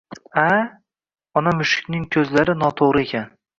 Aaaa... 0.43 0.63
Ona 1.41 1.53
mushukning 1.61 2.09
ko'zlari 2.17 2.59
noto'g'ri 2.65 3.07
ekan. 3.11 3.33